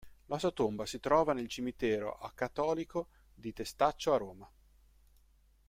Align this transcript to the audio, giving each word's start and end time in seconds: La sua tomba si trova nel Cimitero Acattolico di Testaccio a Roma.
La 0.25 0.39
sua 0.39 0.49
tomba 0.49 0.87
si 0.87 0.99
trova 0.99 1.31
nel 1.33 1.47
Cimitero 1.47 2.17
Acattolico 2.17 3.09
di 3.35 3.53
Testaccio 3.53 4.11
a 4.11 4.17
Roma. 4.17 4.51